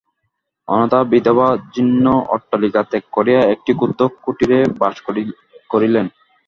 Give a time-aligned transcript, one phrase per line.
[0.67, 2.05] অনাথা বিধবা জীর্ণ
[2.33, 4.95] অট্টালিকা ত্যাগ করিয়া একটি ক্ষুদ্র কুটিরে বাস
[5.69, 6.05] করিলেন।